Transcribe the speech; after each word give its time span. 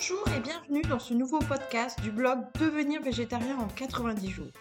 Bonjour 0.00 0.28
et 0.28 0.38
bienvenue 0.38 0.82
dans 0.82 1.00
ce 1.00 1.12
nouveau 1.12 1.40
podcast 1.40 2.00
du 2.02 2.12
blog 2.12 2.38
Devenir 2.60 3.02
végétarien 3.02 3.58
en 3.58 3.66
90 3.66 4.30
jours. 4.30 4.52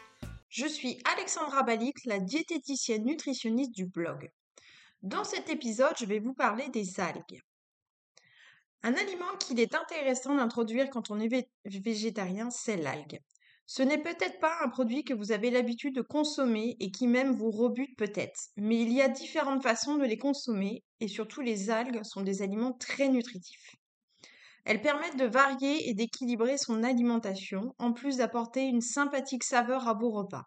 Je 0.50 0.66
suis 0.66 1.00
Alexandra 1.14 1.62
Balix, 1.62 2.06
la 2.06 2.18
diététicienne 2.18 3.06
nutritionniste 3.06 3.72
du 3.72 3.86
blog. 3.86 4.32
Dans 5.04 5.24
cet 5.24 5.52
épisode, 5.52 5.94
je 6.00 6.06
vais 6.06 6.18
vous 6.18 6.34
parler 6.34 6.68
des 6.70 7.00
algues. 7.00 7.40
Un 8.82 8.96
aliment 8.96 9.38
qu'il 9.40 9.60
est 9.60 9.76
intéressant 9.76 10.34
d'introduire 10.34 10.90
quand 10.90 11.12
on 11.12 11.20
est 11.20 11.48
végétarien, 11.66 12.50
c'est 12.50 12.78
l'algue. 12.78 13.20
Ce 13.68 13.84
n'est 13.84 14.02
peut-être 14.02 14.40
pas 14.40 14.58
un 14.64 14.70
produit 14.70 15.04
que 15.04 15.14
vous 15.14 15.32
avez 15.32 15.52
l'habitude 15.52 15.94
de 15.94 16.02
consommer 16.02 16.78
et 16.80 16.90
qui 16.90 17.06
même 17.06 17.36
vous 17.36 17.52
rebute 17.52 17.96
peut-être, 17.96 18.50
mais 18.56 18.82
il 18.82 18.92
y 18.92 19.04
a 19.04 19.08
différentes 19.08 19.62
façons 19.62 19.98
de 19.98 20.06
les 20.06 20.18
consommer 20.18 20.84
et 21.00 21.08
surtout 21.08 21.42
les 21.42 21.70
algues 21.70 22.04
sont 22.04 22.22
des 22.22 22.42
aliments 22.42 22.74
très 22.74 23.10
nutritifs. 23.10 23.78
Elles 24.70 24.82
permettent 24.82 25.16
de 25.16 25.26
varier 25.26 25.88
et 25.90 25.94
d'équilibrer 25.94 26.58
son 26.58 26.84
alimentation, 26.84 27.74
en 27.80 27.94
plus 27.94 28.18
d'apporter 28.18 28.64
une 28.64 28.82
sympathique 28.82 29.46
saveur 29.46 29.88
à 29.88 29.94
vos 29.94 30.10
repas. 30.10 30.44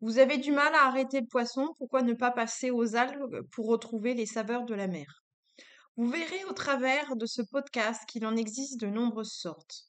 Vous 0.00 0.18
avez 0.18 0.38
du 0.38 0.52
mal 0.52 0.74
à 0.74 0.86
arrêter 0.86 1.20
le 1.20 1.26
poisson, 1.26 1.68
pourquoi 1.76 2.00
ne 2.00 2.14
pas 2.14 2.30
passer 2.30 2.70
aux 2.70 2.96
algues 2.96 3.42
pour 3.52 3.66
retrouver 3.66 4.14
les 4.14 4.24
saveurs 4.24 4.64
de 4.64 4.74
la 4.74 4.86
mer? 4.86 5.22
Vous 5.98 6.08
verrez 6.08 6.46
au 6.46 6.54
travers 6.54 7.14
de 7.14 7.26
ce 7.26 7.42
podcast 7.42 8.06
qu'il 8.08 8.24
en 8.24 8.36
existe 8.36 8.80
de 8.80 8.86
nombreuses 8.86 9.34
sortes. 9.34 9.82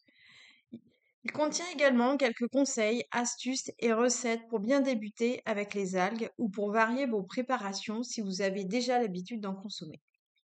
Il 1.23 1.32
contient 1.32 1.70
également 1.73 2.18
quelques 2.18 2.49
conseils, 2.49 3.05
astuces 3.12 3.71
et 3.79 3.93
recettes 3.93 4.45
pour 4.49 4.59
bien 4.59 4.82
débuter 4.82 5.41
avec 5.45 5.73
les 5.73 5.95
algues 5.95 6.29
ou 6.38 6.49
pour 6.49 6.73
varier 6.73 7.05
vos 7.05 7.23
préparations 7.23 8.04
si 8.04 8.20
vous 8.20 8.41
avez 8.41 8.66
déjà 8.66 8.99
l'habitude 8.99 9.40
d'en 9.40 9.55
consommer. 9.55 10.02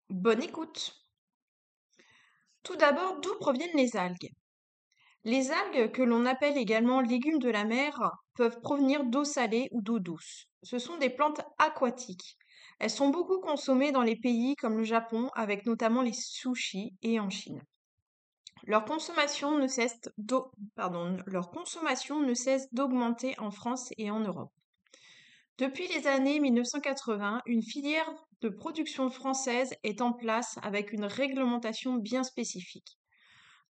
Bonne 0.09 0.45
écoute 0.45 1.06
Tout 2.67 2.75
d'abord, 2.75 3.21
d'où 3.21 3.33
proviennent 3.39 3.77
les 3.77 3.97
algues? 3.97 4.33
Les 5.23 5.53
algues, 5.53 5.93
que 5.93 6.03
l'on 6.03 6.27
appelle 6.27 6.57
également 6.57 7.01
légumes 7.01 7.39
de 7.39 7.49
la 7.49 7.63
mer, 7.63 8.11
peuvent 8.35 8.61
provenir 8.61 9.05
d'eau 9.05 9.23
salée 9.23 9.69
ou 9.71 9.83
d'eau 9.83 10.01
douce. 10.01 10.47
Ce 10.65 10.81
sont 10.81 10.97
des 10.97 11.11
plantes 11.11 11.43
aquatiques. 11.59 12.37
Elles 12.81 12.91
sont 12.91 13.11
beaucoup 13.11 13.39
consommées 13.39 13.93
dans 13.93 14.03
les 14.03 14.17
pays 14.17 14.57
comme 14.57 14.79
le 14.79 14.83
Japon, 14.83 15.31
avec 15.37 15.65
notamment 15.65 16.03
les 16.03 16.13
sushis 16.13 16.93
et 17.03 17.21
en 17.21 17.31
Chine. 17.31 17.63
Leur 18.65 18.85
consommation 18.85 19.61
ne 19.61 19.69
cesse 19.69 20.01
d'augmenter 22.73 23.39
en 23.39 23.53
France 23.53 23.91
et 23.99 24.11
en 24.11 24.19
Europe. 24.19 24.51
Depuis 25.59 25.89
les 25.89 26.07
années 26.07 26.39
1980, 26.39 27.41
une 27.47 27.63
filière 27.63 28.13
de 28.43 28.51
production 28.51 29.09
française 29.09 29.73
est 29.85 30.03
en 30.03 30.13
place 30.13 30.59
avec 30.61 30.93
une 30.93 31.07
réglementation 31.07 31.95
bien 31.95 32.25
spécifique. 32.25 32.99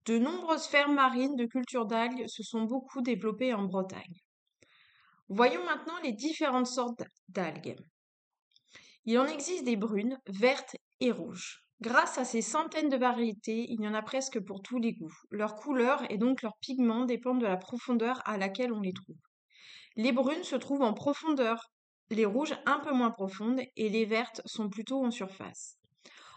De 0.06 0.18
nombreuses 0.18 0.66
fermes 0.66 0.96
marines 0.96 1.36
de 1.36 1.46
culture 1.46 1.86
d'algues 1.86 2.26
se 2.28 2.42
sont 2.42 2.64
beaucoup 2.64 3.02
développées 3.02 3.54
en 3.54 3.64
Bretagne. 3.64 4.22
Voyons 5.28 5.66
maintenant 5.66 6.00
les 6.04 6.14
différentes 6.14 6.68
sortes 6.68 7.04
d'algues. 7.28 7.76
Il 9.04 9.20
en 9.20 9.26
existe 9.26 9.66
des 9.66 9.76
brunes, 9.76 10.18
vertes 10.28 10.78
et 11.02 11.12
rouges. 11.12 11.66
Grâce 11.82 12.18
à 12.18 12.24
ces 12.24 12.42
centaines 12.42 12.88
de 12.88 12.96
variétés, 12.96 13.66
il 13.70 13.82
y 13.82 13.88
en 13.90 13.94
a 13.94 14.02
presque 14.02 14.40
pour 14.40 14.62
tous 14.62 14.80
les 14.80 14.94
goûts. 14.94 15.18
Leur 15.32 15.58
couleur 15.58 16.10
et 16.10 16.18
donc 16.18 16.44
leur 16.44 16.54
pigment 16.62 17.04
dépendent 17.04 17.42
de 17.42 17.46
la 17.46 17.58
profondeur 17.58 18.22
à 18.24 18.38
laquelle 18.38 18.72
on 18.72 18.80
les 18.80 18.94
trouve. 18.94 19.18
Les 19.96 20.12
brunes 20.12 20.44
se 20.44 20.56
trouvent 20.56 20.82
en 20.82 20.94
profondeur, 20.94 21.72
les 22.10 22.26
rouges 22.26 22.56
un 22.66 22.80
peu 22.80 22.92
moins 22.94 23.12
profondes 23.12 23.62
et 23.76 23.90
les 23.90 24.06
vertes 24.06 24.42
sont 24.46 24.70
plutôt 24.70 25.04
en 25.04 25.12
surface. 25.12 25.78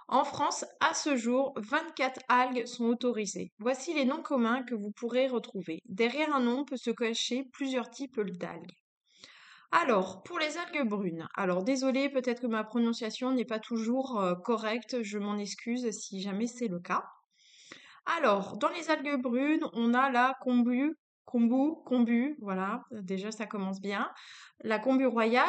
En 0.08 0.24
France, 0.24 0.64
à 0.80 0.94
ce 0.94 1.16
jour, 1.16 1.52
24 1.56 2.20
algues 2.28 2.66
sont 2.66 2.84
autorisées. 2.84 3.50
Voici 3.58 3.92
les 3.92 4.04
noms 4.04 4.22
communs 4.22 4.62
que 4.62 4.74
vous 4.74 4.92
pourrez 4.92 5.26
retrouver. 5.26 5.80
Derrière 5.86 6.34
un 6.34 6.40
nom 6.40 6.64
peut 6.64 6.76
se 6.76 6.90
cacher 6.90 7.44
plusieurs 7.52 7.90
types 7.90 8.20
d'algues. 8.20 8.76
Alors, 9.72 10.22
pour 10.22 10.38
les 10.38 10.58
algues 10.58 10.88
brunes, 10.88 11.26
alors 11.34 11.64
désolé, 11.64 12.08
peut-être 12.08 12.42
que 12.42 12.46
ma 12.46 12.62
prononciation 12.62 13.32
n'est 13.32 13.44
pas 13.44 13.58
toujours 13.58 14.20
euh, 14.20 14.34
correcte, 14.36 15.02
je 15.02 15.18
m'en 15.18 15.38
excuse 15.38 15.90
si 15.90 16.20
jamais 16.20 16.46
c'est 16.46 16.68
le 16.68 16.78
cas. 16.78 17.04
Alors, 18.18 18.56
dans 18.58 18.68
les 18.68 18.90
algues 18.90 19.20
brunes, 19.20 19.66
on 19.72 19.92
a 19.92 20.08
la 20.10 20.36
kombu, 20.40 20.96
kombu, 21.26 21.82
kombu, 21.84 22.36
voilà, 22.40 22.82
déjà 22.92 23.30
ça 23.30 23.46
commence 23.46 23.80
bien, 23.80 24.10
la 24.60 24.78
kombu 24.78 25.06
royale, 25.06 25.44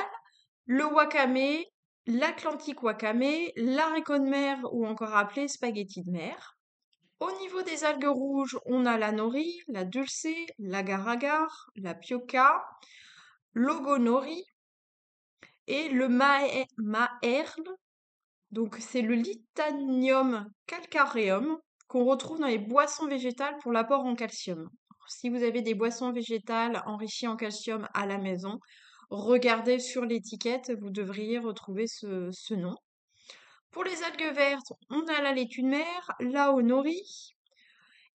le 0.66 0.84
wakame, 0.86 1.64
l'Atlantique 2.08 2.84
wakame, 2.84 3.52
l'haricot 3.56 4.20
de 4.20 4.30
mer 4.30 4.60
ou 4.74 4.86
encore 4.86 5.16
appelé 5.16 5.48
spaghetti 5.48 6.04
de 6.04 6.12
mer. 6.12 6.58
Au 7.20 7.32
niveau 7.40 7.64
des 7.64 7.84
algues 7.84 8.10
rouges, 8.10 8.60
on 8.66 8.86
a 8.86 8.98
la 8.98 9.12
nori, 9.12 9.62
la 9.68 9.86
dulce, 9.86 10.28
la 10.60 10.84
garagar, 10.84 11.72
la 11.76 11.96
pioca, 11.96 12.64
Logonori 13.54 14.44
et 15.66 15.90
le 15.90 16.10
maerl. 16.10 17.64
Donc, 18.52 18.78
c'est 18.80 19.02
le 19.02 19.16
litanium 19.16 20.48
calcareum 20.68 21.58
qu'on 21.88 22.06
retrouve 22.06 22.40
dans 22.40 22.48
les 22.48 22.60
boissons 22.60 23.08
végétales 23.08 23.58
pour 23.64 23.72
l'apport 23.72 24.06
en 24.06 24.16
calcium. 24.16 24.70
Si 25.08 25.30
vous 25.30 25.44
avez 25.44 25.62
des 25.62 25.74
boissons 25.74 26.12
végétales 26.12 26.84
enrichies 26.86 27.28
en 27.28 27.36
calcium 27.36 27.88
à 27.94 28.06
la 28.06 28.18
maison, 28.18 28.60
regardez 29.10 29.80
sur 29.80 30.06
l'étiquette, 30.06 30.72
vous 30.80 30.90
devriez 30.90 31.40
retrouver 31.40 31.88
ce, 31.88 32.54
nom. 32.54 32.76
Pour 33.72 33.84
les 33.84 34.04
algues 34.04 34.36
vertes, 34.36 34.74
on 34.90 35.06
a 35.08 35.22
la 35.22 35.34
laitue 35.34 35.62
de 35.62 35.68
mer, 35.68 36.12
la 36.20 36.52
honori, 36.54 37.36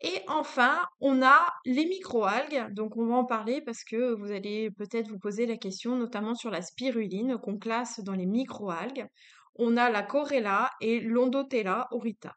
et 0.04 0.20
enfin, 0.26 0.84
on 1.00 1.22
a 1.22 1.52
les 1.64 1.86
microalgues. 1.86 2.74
Donc, 2.74 2.96
on 2.96 3.06
va 3.06 3.14
en 3.14 3.24
parler 3.24 3.60
parce 3.60 3.84
que 3.84 4.12
vous 4.14 4.32
allez 4.32 4.70
peut-être 4.72 5.08
vous 5.08 5.18
poser 5.18 5.46
la 5.46 5.56
question, 5.56 5.94
notamment 5.94 6.34
sur 6.34 6.50
la 6.50 6.60
spiruline 6.60 7.38
qu'on 7.38 7.56
classe 7.56 8.00
dans 8.00 8.14
les 8.14 8.26
microalgues. 8.26 9.06
On 9.54 9.76
a 9.76 9.90
la 9.90 10.02
corella 10.02 10.70
et 10.80 11.00
l'ondotella 11.00 11.86
aurita. 11.92 12.34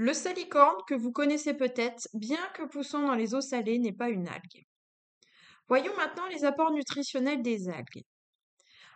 Le 0.00 0.12
salicorne, 0.12 0.80
que 0.86 0.94
vous 0.94 1.10
connaissez 1.10 1.54
peut-être, 1.54 2.06
bien 2.14 2.38
que 2.54 2.62
poussant 2.62 3.04
dans 3.04 3.16
les 3.16 3.34
eaux 3.34 3.40
salées, 3.40 3.80
n'est 3.80 3.92
pas 3.92 4.10
une 4.10 4.28
algue. 4.28 4.64
Voyons 5.66 5.92
maintenant 5.96 6.28
les 6.28 6.44
apports 6.44 6.70
nutritionnels 6.70 7.42
des 7.42 7.68
algues. 7.68 8.04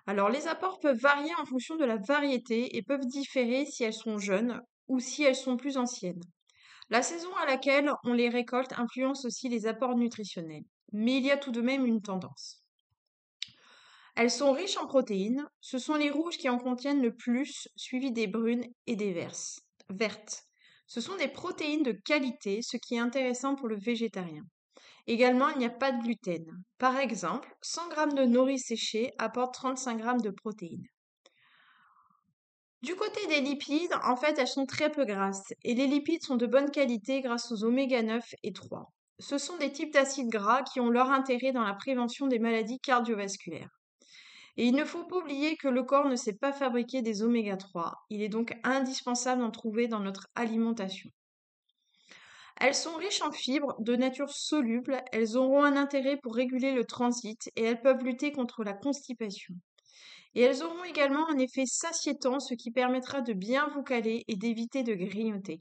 Alors, 0.07 0.29
les 0.29 0.47
apports 0.47 0.79
peuvent 0.79 1.01
varier 1.01 1.35
en 1.41 1.45
fonction 1.45 1.75
de 1.75 1.85
la 1.85 1.97
variété 1.97 2.77
et 2.77 2.83
peuvent 2.83 3.05
différer 3.05 3.67
si 3.67 3.83
elles 3.83 3.93
sont 3.93 4.19
jeunes 4.19 4.63
ou 4.87 5.01
si 5.01 5.25
elles 5.25 5.35
sont 5.35 5.57
plus 5.57 5.77
anciennes. 5.77 6.23
La 6.89 7.03
saison 7.03 7.34
à 7.34 7.47
laquelle 7.47 7.91
on 8.05 8.13
les 8.13 8.29
récolte 8.29 8.73
influence 8.79 9.25
aussi 9.25 9.49
les 9.49 9.67
apports 9.67 9.97
nutritionnels, 9.97 10.63
mais 10.93 11.17
il 11.17 11.25
y 11.25 11.33
a 11.33 11.37
tout 11.37 11.51
de 11.51 11.63
même 11.63 11.84
une 11.84 12.01
tendance. 12.01 12.63
Elles 14.15 14.31
sont 14.31 14.53
riches 14.53 14.77
en 14.77 14.87
protéines, 14.87 15.49
ce 15.61 15.79
sont 15.79 15.97
les 15.97 16.11
rouges 16.11 16.39
qui 16.39 16.49
en 16.49 16.59
contiennent 16.59 17.03
le 17.03 17.13
plus, 17.13 17.67
suivis 17.75 18.13
des 18.13 18.29
brunes 18.29 18.67
et 18.87 18.95
des 18.95 19.13
vertes. 19.91 20.52
Ce 20.94 21.00
sont 21.00 21.16
des 21.16 21.28
protéines 21.28 21.82
de 21.82 21.92
qualité, 21.92 22.60
ce 22.60 22.76
qui 22.76 22.97
est 22.97 22.98
intéressant 22.98 23.54
pour 23.54 23.66
le 23.66 23.78
végétarien. 23.78 24.42
Également, 25.06 25.48
il 25.48 25.56
n'y 25.56 25.64
a 25.64 25.70
pas 25.70 25.91
de 25.91 26.03
gluten. 26.03 26.44
Par 26.76 26.98
exemple, 26.98 27.50
100 27.62 27.88
g 27.88 28.14
de 28.14 28.25
nori 28.26 28.58
séché 28.58 29.10
apporte 29.16 29.54
35 29.54 30.03
g 30.03 30.22
de 30.22 30.28
protéines. 30.28 30.84
Du 32.82 32.94
côté 32.94 33.26
des 33.28 33.41
lipides, 33.41 33.94
en 34.04 34.16
fait, 34.16 34.38
elles 34.38 34.47
sont 34.47 34.66
très 34.66 34.92
peu 34.92 35.06
grasses 35.06 35.54
et 35.62 35.75
les 35.75 35.86
lipides 35.86 36.22
sont 36.22 36.36
de 36.36 36.47
bonne 36.47 36.70
qualité 36.70 37.22
grâce 37.22 37.50
aux 37.50 37.64
oméga 37.64 38.03
9 38.03 38.22
et 38.42 38.53
3. 38.53 38.92
Ce 39.19 39.38
sont 39.38 39.56
des 39.56 39.72
types 39.72 39.94
d'acides 39.94 40.28
gras 40.28 40.62
qui 40.62 40.78
ont 40.78 40.91
leur 40.91 41.10
intérêt 41.10 41.53
dans 41.53 41.64
la 41.64 41.72
prévention 41.72 42.26
des 42.26 42.38
maladies 42.38 42.80
cardiovasculaires. 42.80 43.81
Et 44.57 44.67
il 44.67 44.75
ne 44.75 44.85
faut 44.85 45.05
pas 45.05 45.17
oublier 45.17 45.57
que 45.57 45.69
le 45.69 45.83
corps 45.83 46.09
ne 46.09 46.17
sait 46.17 46.37
pas 46.37 46.53
fabriquer 46.53 47.03
des 47.03 47.23
oméga 47.23 47.57
3. 47.57 47.95
Il 48.11 48.22
est 48.22 48.28
donc 48.28 48.57
indispensable 48.65 49.41
d'en 49.41 49.51
trouver 49.51 49.89
dans 49.89 50.01
notre 50.01 50.28
alimentation. 50.34 51.10
Elles 52.60 52.75
sont 52.75 52.97
riches 52.97 53.22
en 53.22 53.33
fibres 53.33 53.75
de 53.81 53.97
nature 53.97 54.31
soluble, 54.31 55.03
elles 55.10 55.37
auront 55.37 55.65
un 55.65 55.77
intérêt 55.77 56.19
pour 56.22 56.34
réguler 56.34 56.72
le 56.72 56.84
transit 56.84 57.51
et 57.57 57.65
elles 57.65 57.81
peuvent 57.81 58.04
lutter 58.04 58.31
contre 58.31 58.63
la 58.63 58.75
constipation 58.75 59.54
et 60.34 60.43
elles 60.43 60.63
auront 60.63 60.84
également 60.84 61.28
un 61.28 61.39
effet 61.39 61.66
satiétant, 61.66 62.41
ce 62.41 62.55
qui 62.55 62.71
permettra 62.71 63.21
de 63.21 63.33
bien 63.33 63.69
vous 63.69 63.83
caler 63.83 64.25
et 64.28 64.37
d'éviter 64.37 64.83
de 64.83 64.95
grignoter. 64.95 65.60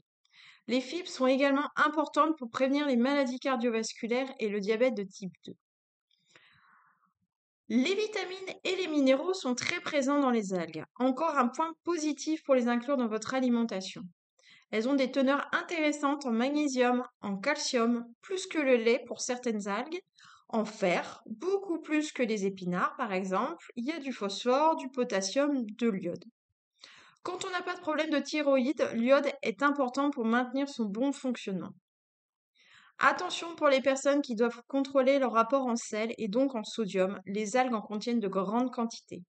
Les 0.68 0.80
fibres 0.80 1.08
sont 1.08 1.26
également 1.26 1.68
importantes 1.76 2.38
pour 2.38 2.50
prévenir 2.50 2.86
les 2.86 2.96
maladies 2.96 3.40
cardiovasculaires 3.40 4.32
et 4.38 4.48
le 4.48 4.60
diabète 4.60 4.94
de 4.94 5.02
type 5.02 5.32
2. 5.46 5.52
Les 7.74 7.94
vitamines 7.94 8.54
et 8.64 8.76
les 8.76 8.86
minéraux 8.86 9.32
sont 9.32 9.54
très 9.54 9.80
présents 9.80 10.20
dans 10.20 10.28
les 10.28 10.52
algues. 10.52 10.84
Encore 10.96 11.38
un 11.38 11.48
point 11.48 11.72
positif 11.84 12.42
pour 12.44 12.54
les 12.54 12.68
inclure 12.68 12.98
dans 12.98 13.08
votre 13.08 13.32
alimentation. 13.32 14.02
Elles 14.70 14.90
ont 14.90 14.94
des 14.94 15.10
teneurs 15.10 15.48
intéressantes 15.52 16.26
en 16.26 16.32
magnésium, 16.32 17.02
en 17.22 17.38
calcium, 17.38 18.04
plus 18.20 18.46
que 18.46 18.58
le 18.58 18.76
lait 18.76 19.02
pour 19.06 19.22
certaines 19.22 19.68
algues, 19.68 20.02
en 20.48 20.66
fer, 20.66 21.22
beaucoup 21.24 21.80
plus 21.80 22.12
que 22.12 22.22
les 22.22 22.44
épinards 22.44 22.94
par 22.96 23.14
exemple. 23.14 23.64
Il 23.76 23.86
y 23.86 23.92
a 23.92 24.00
du 24.00 24.12
phosphore, 24.12 24.76
du 24.76 24.90
potassium, 24.90 25.64
de 25.64 25.88
l'iode. 25.88 26.26
Quand 27.22 27.46
on 27.46 27.50
n'a 27.52 27.62
pas 27.62 27.74
de 27.74 27.80
problème 27.80 28.10
de 28.10 28.18
thyroïde, 28.18 28.86
l'iode 28.92 29.32
est 29.40 29.62
important 29.62 30.10
pour 30.10 30.26
maintenir 30.26 30.68
son 30.68 30.84
bon 30.84 31.10
fonctionnement. 31.10 31.72
Attention 33.04 33.56
pour 33.56 33.66
les 33.66 33.80
personnes 33.80 34.22
qui 34.22 34.36
doivent 34.36 34.62
contrôler 34.68 35.18
leur 35.18 35.32
rapport 35.32 35.66
en 35.66 35.74
sel 35.74 36.14
et 36.18 36.28
donc 36.28 36.54
en 36.54 36.62
sodium, 36.62 37.18
les 37.26 37.56
algues 37.56 37.74
en 37.74 37.80
contiennent 37.80 38.20
de 38.20 38.28
grandes 38.28 38.70
quantités. 38.70 39.24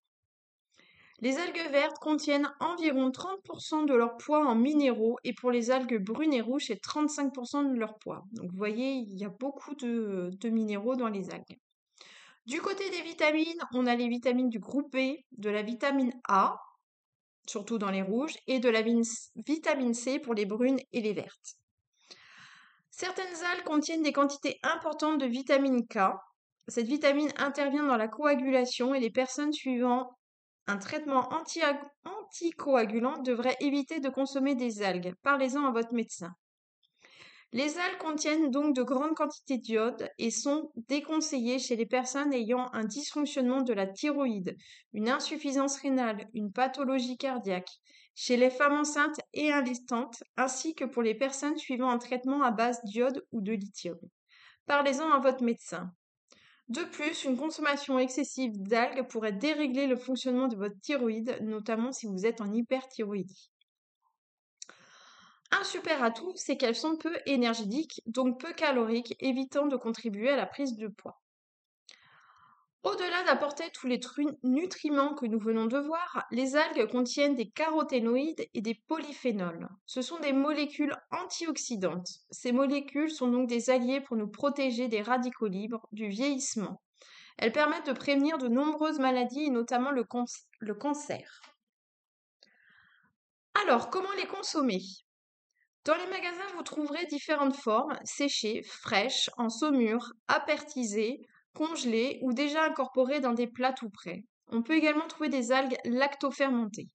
Les 1.21 1.37
algues 1.37 1.71
vertes 1.71 1.97
contiennent 1.97 2.53
environ 2.59 3.09
30% 3.09 3.87
de 3.87 3.95
leur 3.95 4.15
poids 4.17 4.45
en 4.45 4.53
minéraux 4.53 5.17
et 5.23 5.33
pour 5.33 5.49
les 5.49 5.71
algues 5.71 5.97
brunes 5.97 6.33
et 6.33 6.41
rouges, 6.41 6.65
c'est 6.67 6.79
35% 6.83 7.73
de 7.73 7.79
leur 7.79 7.97
poids. 7.97 8.25
Donc 8.33 8.51
vous 8.51 8.57
voyez, 8.57 8.91
il 8.91 9.17
y 9.17 9.25
a 9.25 9.29
beaucoup 9.29 9.73
de, 9.73 10.29
de, 10.39 10.49
minéraux 10.49 10.95
dans 10.95 11.09
les 11.09 11.31
algues. 11.31 11.57
Du 12.45 12.61
côté 12.61 12.87
des 12.91 13.01
vitamines, 13.01 13.63
on 13.73 13.87
a 13.87 13.95
les 13.95 14.07
vitamines 14.07 14.49
du 14.49 14.59
groupe 14.59 14.95
B, 14.95 15.15
de 15.31 15.49
la 15.49 15.63
vitamine 15.63 16.13
A, 16.27 16.59
surtout 17.49 17.79
dans 17.79 17.89
les 17.89 18.03
rouges, 18.03 18.37
et 18.45 18.59
de 18.59 18.69
la 18.69 18.83
vitamine 19.47 19.95
C 19.95 20.19
pour 20.19 20.35
les 20.35 20.45
brunes 20.45 20.79
et 20.91 21.01
les 21.01 21.13
vertes. 21.13 21.57
Certaines 22.95 23.44
algues 23.51 23.63
contiennent 23.63 24.04
des 24.04 24.13
quantités 24.13 24.60
importantes 24.62 25.19
de 25.19 25.25
vitamine 25.25 25.88
K. 25.88 25.98
Cette 26.68 26.86
vitamine 26.86 27.34
intervient 27.38 27.88
dans 27.88 27.98
la 27.98 28.07
coagulation 28.07 28.94
et 28.94 29.00
les 29.00 29.10
personnes 29.10 29.51
suivant 29.51 30.12
un 30.68 30.78
traitement 30.78 31.28
anticoagulant 32.06 33.18
devraient 33.24 33.57
éviter 33.62 34.00
de 34.00 34.10
consommer 34.10 34.54
des 34.54 34.84
algues. 34.84 35.16
Parlez-en 35.24 35.66
à 35.66 35.72
votre 35.72 35.92
médecin. 35.92 36.36
Les 37.51 37.80
algues 37.80 37.98
contiennent 37.98 38.51
donc 38.51 38.75
de 38.75 38.84
grandes 38.84 39.16
quantités 39.16 39.57
d'iode 39.57 40.07
et 40.19 40.30
sont 40.30 40.72
déconseillées 40.88 41.57
chez 41.57 41.75
les 41.75 41.88
personnes 41.88 42.31
ayant 42.31 42.72
un 42.74 42.84
dysfonctionnement 42.84 43.63
de 43.63 43.74
la 43.74 43.88
thyroïde, 43.88 44.56
une 44.94 45.10
insuffisance 45.10 45.78
rénale, 45.78 46.30
une 46.36 46.51
pathologie 46.51 47.18
cardiaque, 47.18 47.72
chez 48.15 48.38
les 48.38 48.50
femmes 48.50 48.74
enceintes 48.74 49.19
et 49.33 49.51
allaitantes, 49.51 50.24
ainsi 50.38 50.75
que 50.75 50.86
pour 50.86 51.01
les 51.01 51.15
personnes 51.15 51.57
suivant 51.57 51.89
un 51.89 51.98
traitement 51.98 52.44
à 52.44 52.51
base 52.51 52.83
d'iode 52.83 53.25
ou 53.31 53.42
de 53.42 53.54
lithium. 53.54 53.98
Parlez-en 54.65 55.12
à 55.12 55.19
votre 55.19 55.44
médecin. 55.44 55.92
De 56.69 56.83
plus, 56.83 57.25
une 57.25 57.38
consommation 57.38 58.00
excessive 58.00 58.62
d'algues 58.62 59.07
pourrait 59.07 59.33
dérégler 59.33 59.88
le 59.88 59.98
fonctionnement 59.98 60.48
de 60.48 60.56
votre 60.56 60.80
thyroïde, 60.81 61.38
notamment 61.42 61.92
si 61.92 62.07
vous 62.07 62.25
êtes 62.25 62.39
en 62.39 62.51
hyperthyroïdie. 62.51 63.51
Un 65.51 65.63
super 65.63 66.04
atout, 66.04 66.33
c'est 66.36 66.57
qu'elles 66.57 66.75
sont 66.75 66.95
peu 66.95 67.16
énergétiques, 67.25 68.01
donc 68.06 68.39
peu 68.39 68.54
caloriques, 68.54 69.16
évitant 69.19 69.68
de 69.68 69.75
contribuer 69.75 70.30
à 70.30 70.36
la 70.36 70.45
prise 70.45 70.75
de 70.77 70.88
poids. 70.88 71.22
Au-delà 72.83 73.24
d'apporter 73.24 73.69
tous 73.71 73.88
les 73.88 74.00
nutriments 74.44 75.15
que 75.15 75.25
nous 75.25 75.39
venons 75.39 75.68
de 75.68 75.77
voir, 75.77 76.25
les 76.31 76.57
algues 76.57 76.91
contiennent 76.91 77.35
des 77.35 77.50
caroténoïdes 77.50 78.45
et 78.53 78.62
des 78.62 78.75
polyphénols. 78.88 79.69
Ce 79.85 80.01
sont 80.01 80.19
des 80.19 80.33
molécules 80.33 80.94
antioxydantes. 81.12 82.09
Ces 82.30 82.51
molécules 82.51 83.09
sont 83.09 83.30
donc 83.30 83.47
des 83.47 83.69
alliés 83.69 84.01
pour 84.01 84.18
nous 84.18 84.27
protéger 84.27 84.89
des 84.89 85.01
radicaux 85.01 85.47
libres, 85.47 85.88
du 85.94 86.09
vieillissement. 86.09 86.81
Elles 87.38 87.53
permettent 87.53 87.88
de 87.88 87.94
prévenir 87.94 88.38
de 88.38 88.50
nombreuses 88.50 89.00
maladies 89.00 89.45
et 89.45 89.50
notamment 89.50 89.91
le, 89.91 90.03
le 90.59 90.75
cancer. 90.75 91.41
Alors, 93.63 93.89
comment 93.89 94.12
les 94.18 94.27
consommer? 94.27 94.81
Dans 95.85 95.95
les 95.95 96.07
magasins, 96.07 96.53
vous 96.56 96.63
trouverez 96.63 97.06
différentes 97.06 97.56
formes, 97.56 97.97
séchées, 98.03 98.62
fraîches, 98.63 99.30
en 99.38 99.47
saumure, 99.47 100.12
apertisées, 100.27 101.21
congelées 101.53 102.19
ou 102.21 102.33
déjà 102.33 102.63
incorporées 102.65 103.19
dans 103.19 103.33
des 103.33 103.47
plats 103.47 103.73
tout 103.73 103.89
prêts. 103.89 104.23
On 104.47 104.61
peut 104.61 104.75
également 104.75 105.07
trouver 105.07 105.29
des 105.29 105.51
algues 105.51 105.77
lactofermentées. 105.85 106.89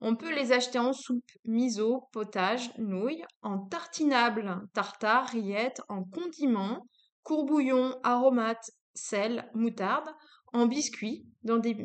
On 0.00 0.16
peut 0.16 0.34
les 0.34 0.52
acheter 0.52 0.78
en 0.78 0.92
soupe, 0.92 1.30
miso, 1.44 2.08
potage, 2.12 2.76
nouilles, 2.78 3.24
en 3.42 3.58
tartinable, 3.58 4.60
tartare, 4.74 5.28
rillettes, 5.28 5.80
en 5.88 6.04
condiments, 6.04 6.86
courbouillon, 7.22 7.98
aromates, 8.02 8.70
sel, 8.94 9.48
moutarde, 9.54 10.08
en 10.52 10.66
biscuits, 10.66 11.24
dans 11.42 11.58
des 11.58 11.76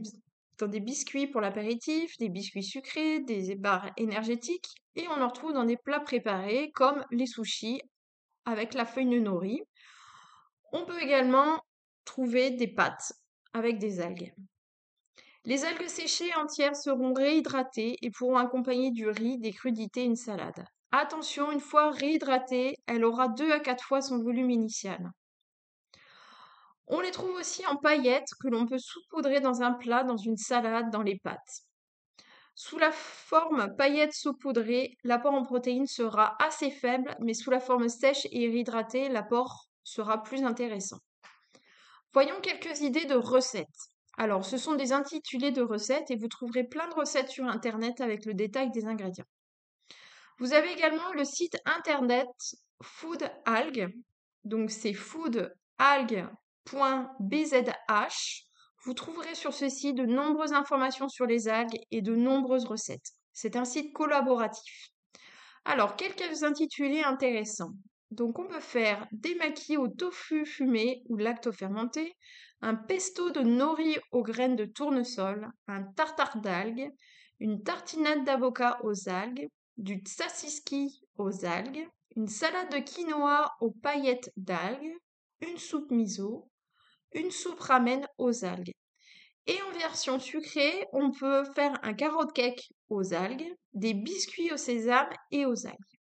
dans 0.60 0.68
des 0.68 0.82
biscuits 0.82 1.28
pour 1.28 1.40
l'apéritif, 1.40 2.18
des 2.18 2.28
biscuits 2.28 2.64
sucrés, 2.64 3.22
des 3.22 3.56
barres 3.56 3.92
énergétiques, 3.96 4.68
et 4.96 5.08
on 5.08 5.22
en 5.22 5.30
retrouve 5.30 5.54
dans 5.54 5.64
des 5.64 5.78
plats 5.78 6.02
préparés 6.02 6.72
comme 6.76 7.06
les 7.12 7.28
sushis 7.28 7.82
avec 8.44 8.74
la 8.74 8.86
feuille 8.86 9.10
de 9.10 9.20
nori. 9.20 9.62
On 10.74 10.86
peut 10.86 11.02
également 11.02 11.62
trouver 12.06 12.52
des 12.52 12.68
pâtes 12.68 13.14
avec 13.54 13.80
des 13.80 14.00
algues. 14.00 14.34
Les 15.46 15.66
algues 15.66 15.88
séchées 15.88 16.34
entières 16.36 16.76
seront 16.76 17.14
réhydratées 17.14 17.98
et 18.02 18.12
pourront 18.12 18.38
accompagner 18.38 18.92
du 18.92 19.08
riz, 19.08 19.40
des 19.40 19.54
crudités 19.54 20.02
et 20.02 20.06
une 20.06 20.16
salade. 20.16 20.66
Attention, 20.92 21.52
une 21.52 21.60
fois 21.60 21.92
réhydratée, 21.92 22.76
elle 22.88 23.06
aura 23.06 23.28
2 23.30 23.52
à 23.52 23.60
4 23.60 23.84
fois 23.84 24.02
son 24.02 24.22
volume 24.22 24.50
initial. 24.50 25.12
On 26.88 27.00
les 27.00 27.12
trouve 27.12 27.36
aussi 27.36 27.66
en 27.68 27.76
paillettes 27.76 28.32
que 28.42 28.48
l'on 28.48 28.66
peut 28.66 28.80
saupoudrer 28.80 29.40
dans 29.40 29.62
un 29.62 29.74
plat, 29.74 30.04
dans 30.04 30.18
une 30.18 30.38
salade, 30.38 30.90
dans 30.90 31.04
les 31.04 31.20
pâtes. 31.20 31.62
Sous 32.56 32.78
la 32.78 32.92
forme 32.92 33.76
paillettes 33.78 34.14
saupoudrées, 34.14 34.98
l'apport 35.04 35.34
en 35.34 35.44
protéines 35.44 35.88
sera 35.88 36.36
assez 36.44 36.72
faible, 36.72 37.16
mais 37.22 37.34
sous 37.34 37.52
la 37.52 37.60
forme 37.60 37.88
sèche 37.88 38.28
et 38.32 38.48
réhydratée, 38.50 39.08
l'apport 39.08 39.70
sera 39.84 40.24
plus 40.24 40.44
intéressant. 40.44 41.00
Voyons 42.14 42.40
quelques 42.42 42.82
idées 42.82 43.06
de 43.06 43.16
recettes. 43.16 43.68
Alors, 44.18 44.44
ce 44.44 44.58
sont 44.58 44.76
des 44.76 44.92
intitulés 44.92 45.52
de 45.52 45.62
recettes 45.62 46.12
et 46.12 46.18
vous 46.18 46.28
trouverez 46.28 46.64
plein 46.64 46.88
de 46.90 46.96
recettes 46.96 47.30
sur 47.30 47.46
Internet 47.46 48.02
avec 48.02 48.26
le 48.26 48.34
détail 48.34 48.72
des 48.72 48.86
ingrédients. 48.86 49.28
Vous 50.40 50.54
avez 50.54 50.72
également 50.72 51.14
le 51.14 51.24
site 51.24 51.58
internet 51.66 52.28
Food 52.82 53.30
Alg, 53.46 53.94
donc 54.44 54.72
c'est 54.72 54.94
Food 54.94 55.54
Alg 55.78 56.30
.bzh, 57.20 58.46
vous 58.84 58.94
trouverez 58.94 59.36
sur 59.36 59.54
ce 59.54 59.70
site 59.70 59.96
de 59.96 60.06
nombreuses 60.06 60.54
informations 60.54 61.10
sur 61.10 61.26
les 61.26 61.48
algues 61.48 61.80
et 61.92 62.02
de 62.02 62.16
nombreuses 62.16 62.66
recettes. 62.66 63.12
C'est 63.34 63.56
un 63.56 63.66
site 63.66 63.94
collaboratif. 63.94 64.90
Alors, 65.66 65.96
quelques 65.96 66.44
intitulés 66.44 67.02
intéressants. 67.02 67.74
Donc, 68.12 68.40
on 68.40 68.48
peut 68.48 68.60
faire 68.60 69.08
des 69.12 69.36
maquis 69.36 69.78
au 69.78 69.88
tofu 69.88 70.46
fumé 70.46 71.04
ou 71.10 71.18
lactofermenté, 71.18 72.16
un 72.62 72.76
pesto 72.76 73.30
de 73.30 73.42
nori 73.42 73.98
aux 74.12 74.24
graines 74.24 74.56
de 74.56 74.66
tournesol, 74.66 75.50
un 75.68 75.84
tartare 75.84 76.42
d'algues, 76.42 76.92
une 77.40 77.64
tartinade 77.64 78.26
d'avocat 78.26 78.80
aux 78.84 79.08
algues, 79.08 79.48
du 79.78 79.96
tzatziki 79.96 81.02
aux 81.18 81.46
algues, 81.46 81.88
une 82.16 82.28
salade 82.28 82.72
de 82.72 82.80
quinoa 82.80 83.56
aux 83.62 83.72
paillettes 83.72 84.32
d'algues, 84.36 84.94
une 85.42 85.58
soupe 85.58 85.92
miso, 85.92 86.50
une 87.14 87.32
soupe 87.32 87.60
ramen 87.60 88.06
aux 88.18 88.44
algues. 88.44 88.74
Et 89.48 89.62
en 89.62 89.72
version 89.80 90.20
sucrée, 90.20 90.86
on 90.92 91.12
peut 91.12 91.44
faire 91.56 91.74
un 91.82 91.94
carotte 91.94 92.34
cake 92.34 92.72
aux 92.90 93.14
algues, 93.14 93.56
des 93.74 93.94
biscuits 93.94 94.52
au 94.52 94.58
sésame 94.58 95.10
et 95.32 95.46
aux 95.46 95.66
algues. 95.66 95.99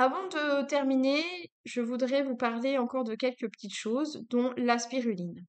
Avant 0.00 0.28
de 0.28 0.64
terminer, 0.68 1.24
je 1.64 1.80
voudrais 1.80 2.22
vous 2.22 2.36
parler 2.36 2.78
encore 2.78 3.02
de 3.02 3.16
quelques 3.16 3.50
petites 3.50 3.74
choses, 3.74 4.24
dont 4.30 4.52
la 4.56 4.78
spiruline. 4.78 5.44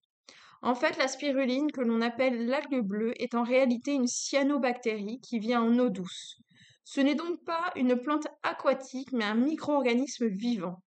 En 0.63 0.73
fait, 0.73 0.97
la 0.97 1.07
spiruline, 1.07 1.71
que 1.71 1.81
l'on 1.81 2.01
appelle 2.01 2.47
l'algue 2.47 2.81
bleue, 2.81 3.13
est 3.21 3.35
en 3.35 3.43
réalité 3.43 3.93
une 3.93 4.07
cyanobactérie 4.07 5.19
qui 5.21 5.37
vient 5.37 5.61
en 5.61 5.77
eau 5.77 5.89
douce. 5.89 6.39
Ce 6.83 6.99
n'est 6.99 7.13
donc 7.13 7.45
pas 7.45 7.71
une 7.75 7.95
plante 7.95 8.25
aquatique, 8.41 9.11
mais 9.11 9.23
un 9.23 9.35
micro-organisme 9.35 10.25
vivant. 10.25 10.81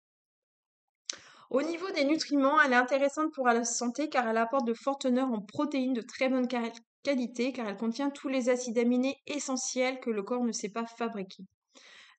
Au 1.51 1.61
niveau 1.61 1.91
des 1.91 2.05
nutriments, 2.05 2.59
elle 2.59 2.73
est 2.73 2.77
intéressante 2.77 3.31
pour 3.31 3.45
la 3.45 3.63
santé 3.63 4.09
car 4.09 4.27
elle 4.27 4.37
apporte 4.37 4.65
de 4.65 4.73
fortes 4.73 5.01
teneurs 5.01 5.31
en 5.31 5.39
protéines 5.39 5.93
de 5.93 6.01
très 6.01 6.29
bonne 6.29 6.47
qualité 7.03 7.53
car 7.53 7.67
elle 7.67 7.77
contient 7.77 8.09
tous 8.09 8.27
les 8.27 8.49
acides 8.49 8.79
aminés 8.79 9.17
essentiels 9.27 9.99
que 9.99 10.09
le 10.09 10.23
corps 10.23 10.43
ne 10.43 10.51
sait 10.51 10.71
pas 10.71 10.87
fabriquer. 10.87 11.43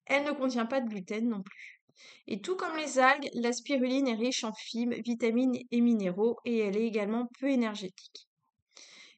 Elle 0.06 0.24
ne 0.24 0.32
contient 0.32 0.66
pas 0.66 0.80
de 0.80 0.88
gluten 0.88 1.28
non 1.28 1.42
plus. 1.42 1.82
Et 2.26 2.40
tout 2.40 2.56
comme 2.56 2.76
les 2.76 2.98
algues, 2.98 3.28
la 3.34 3.52
spiruline 3.52 4.08
est 4.08 4.14
riche 4.14 4.44
en 4.44 4.52
fibres, 4.52 4.96
vitamines 5.04 5.58
et 5.70 5.80
minéraux 5.80 6.38
et 6.44 6.58
elle 6.58 6.76
est 6.76 6.86
également 6.86 7.28
peu 7.38 7.48
énergétique. 7.48 8.28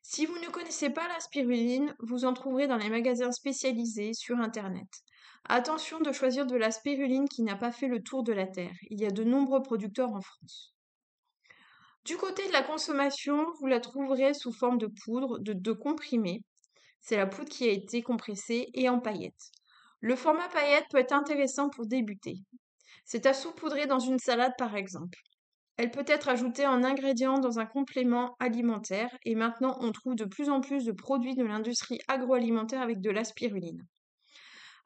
Si 0.02 0.26
vous 0.26 0.38
ne 0.38 0.50
connaissez 0.50 0.90
pas 0.90 1.08
la 1.08 1.18
spiruline, 1.20 1.94
vous 2.00 2.24
en 2.24 2.34
trouverez 2.34 2.66
dans 2.66 2.76
les 2.76 2.90
magasins 2.90 3.32
spécialisés 3.32 4.12
sur 4.12 4.38
Internet. 4.38 4.88
Attention 5.46 6.00
de 6.00 6.12
choisir 6.12 6.46
de 6.46 6.56
la 6.56 6.70
spiruline 6.70 7.28
qui 7.28 7.42
n'a 7.42 7.56
pas 7.56 7.72
fait 7.72 7.88
le 7.88 8.02
tour 8.02 8.22
de 8.22 8.32
la 8.32 8.46
Terre. 8.46 8.76
Il 8.90 9.00
y 9.00 9.06
a 9.06 9.10
de 9.10 9.24
nombreux 9.24 9.62
producteurs 9.62 10.12
en 10.12 10.20
France. 10.20 10.74
Du 12.04 12.16
côté 12.18 12.46
de 12.46 12.52
la 12.52 12.62
consommation, 12.62 13.46
vous 13.60 13.66
la 13.66 13.80
trouverez 13.80 14.34
sous 14.34 14.52
forme 14.52 14.76
de 14.76 14.88
poudre, 15.04 15.38
de, 15.38 15.54
de 15.54 15.72
comprimés. 15.72 16.42
C'est 17.00 17.16
la 17.16 17.26
poudre 17.26 17.48
qui 17.48 17.68
a 17.68 17.72
été 17.72 18.02
compressée 18.02 18.68
et 18.74 18.88
en 18.90 19.00
paillettes. 19.00 19.50
Le 20.04 20.16
format 20.16 20.50
paillette 20.50 20.84
peut 20.90 20.98
être 20.98 21.14
intéressant 21.14 21.70
pour 21.70 21.86
débuter. 21.86 22.34
C'est 23.06 23.24
à 23.24 23.32
saupoudrer 23.32 23.86
dans 23.86 24.00
une 24.00 24.18
salade 24.18 24.52
par 24.58 24.76
exemple. 24.76 25.18
Elle 25.78 25.90
peut 25.90 26.04
être 26.06 26.28
ajoutée 26.28 26.66
en 26.66 26.84
ingrédient 26.84 27.38
dans 27.38 27.58
un 27.58 27.64
complément 27.64 28.36
alimentaire 28.38 29.08
et 29.24 29.34
maintenant 29.34 29.78
on 29.80 29.92
trouve 29.92 30.14
de 30.14 30.26
plus 30.26 30.50
en 30.50 30.60
plus 30.60 30.84
de 30.84 30.92
produits 30.92 31.34
de 31.34 31.42
l'industrie 31.42 32.00
agroalimentaire 32.06 32.82
avec 32.82 33.00
de 33.00 33.08
la 33.08 33.24
spiruline. 33.24 33.80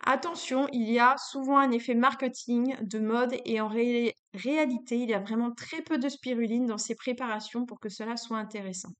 Attention, 0.06 0.68
il 0.72 0.88
y 0.88 1.00
a 1.00 1.16
souvent 1.18 1.58
un 1.58 1.72
effet 1.72 1.96
marketing 1.96 2.76
de 2.80 3.00
mode 3.00 3.34
et 3.44 3.60
en 3.60 3.66
réalité, 3.66 4.98
il 4.98 5.10
y 5.10 5.14
a 5.14 5.18
vraiment 5.18 5.50
très 5.50 5.82
peu 5.82 5.98
de 5.98 6.08
spiruline 6.08 6.66
dans 6.66 6.78
ces 6.78 6.94
préparations 6.94 7.66
pour 7.66 7.80
que 7.80 7.88
cela 7.88 8.16
soit 8.16 8.38
intéressant. 8.38 8.90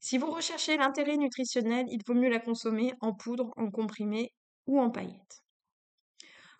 Si 0.00 0.16
vous 0.16 0.30
recherchez 0.30 0.78
l'intérêt 0.78 1.18
nutritionnel, 1.18 1.84
il 1.90 2.00
vaut 2.06 2.14
mieux 2.14 2.30
la 2.30 2.40
consommer 2.40 2.94
en 3.02 3.12
poudre, 3.12 3.52
en 3.58 3.70
comprimé 3.70 4.32
ou 4.66 4.80
en 4.80 4.90
paillettes. 4.90 5.42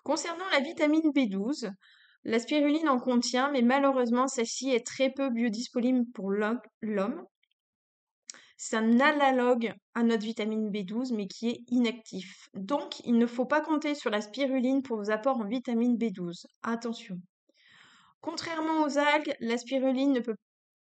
Concernant 0.05 0.49
la 0.53 0.61
vitamine 0.61 1.11
B12, 1.13 1.71
la 2.25 2.39
spiruline 2.39 2.89
en 2.89 2.99
contient, 2.99 3.51
mais 3.51 3.63
malheureusement, 3.63 4.29
celle-ci 4.29 4.71
est 4.71 4.87
très 4.87 5.11
peu 5.11 5.31
biodisponible 5.31 6.05
pour 6.13 6.31
l'homme. 6.31 7.23
C'est 8.57 8.77
un 8.77 9.01
analogue 9.01 9.75
à 9.95 10.03
notre 10.03 10.25
vitamine 10.25 10.71
B12, 10.71 11.15
mais 11.15 11.27
qui 11.27 11.49
est 11.49 11.61
inactif. 11.69 12.49
Donc, 12.55 13.01
il 13.05 13.19
ne 13.19 13.27
faut 13.27 13.45
pas 13.45 13.61
compter 13.61 13.95
sur 13.95 14.11
la 14.11 14.21
spiruline 14.21 14.83
pour 14.83 14.97
vos 14.99 15.11
apports 15.11 15.39
en 15.39 15.49
vitamine 15.49 15.99
B12. 15.99 16.47
Attention. 16.63 17.21
Contrairement 18.21 18.85
aux 18.85 18.97
algues, 18.97 19.35
la 19.41 19.59
spiruline 19.59 20.13
ne 20.13 20.21
peut 20.21 20.37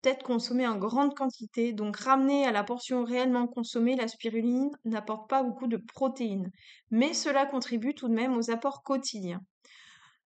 être 0.05 0.23
consommée 0.23 0.67
en 0.67 0.77
grande 0.77 1.15
quantité, 1.15 1.73
donc 1.73 1.97
ramenée 1.97 2.47
à 2.47 2.53
la 2.53 2.65
portion 2.65 3.05
réellement 3.05 3.47
consommée, 3.47 3.97
la 3.97 4.09
spiruline 4.09 4.71
n'apporte 4.85 5.29
pas 5.29 5.43
beaucoup 5.43 5.67
de 5.67 5.77
protéines, 5.77 6.51
mais 6.91 7.15
cela 7.15 7.47
contribue 7.47 7.95
tout 7.95 8.09
de 8.09 8.15
même 8.15 8.37
aux 8.37 8.51
apports 8.51 8.83
quotidiens. 8.83 9.41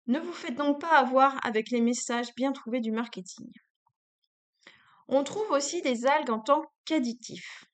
Ne 0.06 0.18
vous 0.18 0.32
faites 0.32 0.56
donc 0.56 0.80
pas 0.80 0.98
avoir 0.98 1.38
avec 1.46 1.70
les 1.70 1.80
messages 1.80 2.34
bien 2.34 2.52
trouvés 2.52 2.80
du 2.80 2.90
marketing. 2.90 3.50
On 5.08 5.24
trouve 5.24 5.50
aussi 5.50 5.80
des 5.82 6.06
algues 6.06 6.30
en 6.30 6.40
tant 6.40 6.64
qu'additifs. 6.84 7.64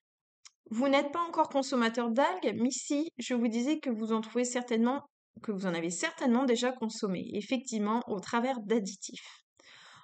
Vous 0.71 0.88
n'êtes 0.88 1.12
pas 1.12 1.23
encore 1.23 1.49
consommateur 1.49 2.11
d'algues, 2.11 2.55
mais 2.61 2.71
si 2.71 3.11
je 3.17 3.35
vous 3.35 3.49
disais 3.49 3.78
que 3.78 3.90
vous 3.90 4.12
en 4.12 4.21
trouvez 4.21 4.45
certainement, 4.45 5.09
que 5.43 5.52
vous 5.52 5.67
en 5.67 5.75
avez 5.75 5.90
certainement 5.90 6.45
déjà 6.45 6.73
consommé, 6.73 7.31
effectivement, 7.33 8.02
au 8.07 8.21
travers 8.21 8.61
d'additifs. 8.61 9.45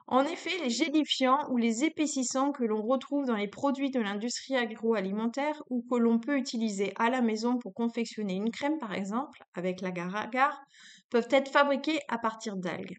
En 0.07 0.25
effet, 0.25 0.59
les 0.63 0.69
gélifiants 0.69 1.49
ou 1.51 1.57
les 1.57 1.85
épaississants 1.85 2.53
que 2.53 2.65
l'on 2.65 2.83
retrouve 2.83 3.25
dans 3.25 3.37
les 3.37 3.49
produits 3.49 3.91
de 3.91 4.01
l'industrie 4.01 4.55
agroalimentaire 4.55 5.63
ou 5.71 5.83
que 5.91 5.97
l'on 5.97 6.19
peut 6.19 6.37
utiliser 6.37 6.93
à 6.97 7.09
la 7.09 7.23
maison 7.23 7.59
pour 7.59 7.73
confectionner 7.73 8.35
une 8.35 8.51
crème 8.51 8.79
par 8.79 8.93
exemple, 8.93 9.43
avec 9.55 9.81
l'agar-agar, 9.81 10.61
peuvent 11.09 11.29
être 11.31 11.51
fabriqués 11.51 12.01
à 12.09 12.19
partir 12.19 12.57
d'algues. 12.57 12.99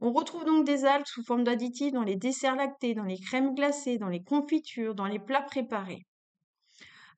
On 0.00 0.12
retrouve 0.12 0.44
donc 0.44 0.66
des 0.66 0.84
algues 0.84 1.06
sous 1.06 1.24
forme 1.24 1.44
d'additifs 1.44 1.92
dans 1.92 2.02
les 2.02 2.16
desserts 2.16 2.56
lactés, 2.56 2.94
dans 2.94 3.04
les 3.04 3.18
crèmes 3.18 3.54
glacées, 3.54 3.96
dans 3.96 4.08
les 4.08 4.22
confitures, 4.22 4.94
dans 4.94 5.06
les 5.06 5.18
plats 5.18 5.42
préparés. 5.42 6.02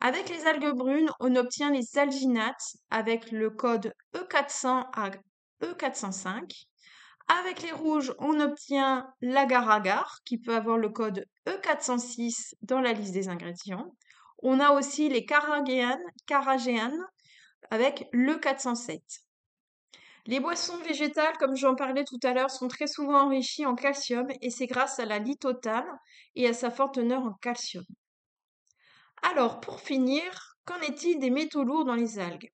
Avec 0.01 0.29
les 0.29 0.47
algues 0.47 0.77
brunes, 0.77 1.11
on 1.19 1.35
obtient 1.35 1.73
les 1.73 1.99
alginates 1.99 2.77
avec 2.91 3.33
le 3.33 3.51
code 3.51 3.93
E400 4.15 4.87
à 4.93 5.11
E405 5.63 6.67
avec 7.29 7.63
les 7.63 7.73
rouges, 7.73 8.15
on 8.19 8.39
obtient 8.41 9.13
l'agar-agar 9.21 10.21
qui 10.25 10.39
peut 10.39 10.55
avoir 10.55 10.79
le 10.79 10.89
code 10.89 11.27
E406 11.47 12.55
dans 12.63 12.81
la 12.81 12.93
liste 12.93 13.13
des 13.13 13.29
ingrédients. 13.29 13.95
On 14.43 14.61
a 14.61 14.71
aussi 14.71 15.09
les 15.09 15.25
caragéanes, 15.25 16.05
avec 17.71 18.09
le 18.13 18.37
407. 18.37 19.03
Les 20.27 20.41
boissons 20.41 20.79
végétales, 20.79 21.37
comme 21.39 21.57
j'en 21.57 21.75
parlais 21.75 22.05
tout 22.05 22.19
à 22.23 22.33
l'heure, 22.33 22.51
sont 22.51 22.69
très 22.69 22.87
souvent 22.87 23.27
enrichies 23.27 23.67
en 23.67 23.75
calcium 23.75 24.27
et 24.41 24.51
c'est 24.51 24.67
grâce 24.67 24.99
à 24.99 25.05
la 25.05 25.19
litotale 25.19 25.87
et 26.35 26.49
à 26.49 26.53
sa 26.53 26.71
forte 26.71 26.97
teneur 26.97 27.23
en 27.23 27.33
calcium. 27.35 27.85
Alors, 29.23 29.61
pour 29.61 29.81
finir, 29.81 30.57
qu'en 30.65 30.81
est-il 30.81 31.19
des 31.19 31.31
métaux 31.31 31.65
lourds 31.65 31.85
dans 31.85 31.95
les 31.95 32.19
algues? 32.19 32.51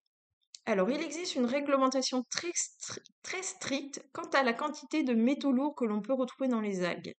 Alors, 0.64 0.90
il 0.90 1.02
existe 1.02 1.34
une 1.34 1.44
réglementation 1.44 2.22
très, 2.30 3.42
stricte 3.42 4.00
quant 4.12 4.28
à 4.32 4.44
la 4.44 4.52
quantité 4.52 5.02
de 5.02 5.12
métaux 5.12 5.50
lourds 5.50 5.74
que 5.74 5.84
l'on 5.84 6.00
peut 6.00 6.12
retrouver 6.12 6.48
dans 6.48 6.60
les 6.60 6.84
algues. 6.84 7.14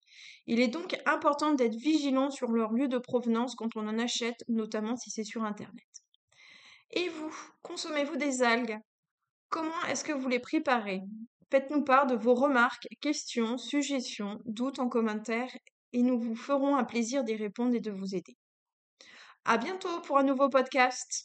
Il 0.46 0.60
est 0.60 0.68
donc 0.68 0.96
important 1.04 1.52
d'être 1.52 1.74
vigilant 1.74 2.30
sur 2.30 2.50
leur 2.50 2.72
lieu 2.72 2.88
de 2.88 2.96
provenance 2.96 3.54
quand 3.54 3.76
on 3.76 3.86
en 3.86 3.98
achète, 3.98 4.44
notamment 4.48 4.96
si 4.96 5.10
c'est 5.10 5.24
sur 5.24 5.44
Internet. 5.44 5.84
Et 6.92 7.10
vous, 7.10 7.34
consommez-vous 7.62 8.16
des 8.16 8.42
algues? 8.42 8.78
Comment 9.50 9.82
est-ce 9.90 10.04
que 10.04 10.12
vous 10.12 10.28
les 10.28 10.40
préparez? 10.40 11.02
Faites-nous 11.50 11.84
part 11.84 12.06
de 12.06 12.16
vos 12.16 12.34
remarques, 12.34 12.88
questions, 13.02 13.58
suggestions, 13.58 14.40
doutes 14.46 14.78
en 14.78 14.88
commentaire 14.88 15.50
et 15.92 16.02
nous 16.02 16.18
vous 16.18 16.34
ferons 16.34 16.76
un 16.76 16.84
plaisir 16.84 17.24
d'y 17.24 17.36
répondre 17.36 17.74
et 17.74 17.80
de 17.80 17.90
vous 17.90 18.14
aider. 18.14 18.36
À 19.44 19.58
bientôt 19.58 20.00
pour 20.00 20.16
un 20.16 20.22
nouveau 20.22 20.48
podcast. 20.48 21.12